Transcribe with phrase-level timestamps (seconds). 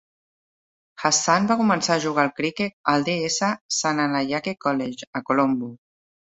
[1.01, 3.17] Hashan va començar a jugar al criquet al D.
[3.29, 3.53] S.
[3.83, 5.75] Senanayake College, a Colombo.